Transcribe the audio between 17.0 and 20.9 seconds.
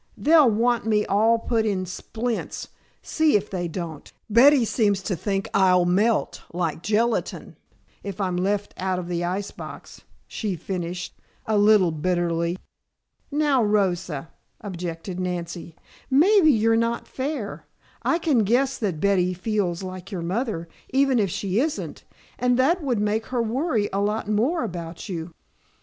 fair. I can guess that Betty feels like your mother,